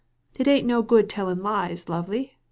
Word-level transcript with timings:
It 0.39 0.47
ain't 0.47 0.65
no 0.65 0.81
good 0.81 1.07
tellin' 1.07 1.43
lies, 1.43 1.87
lovey! 1.87 2.39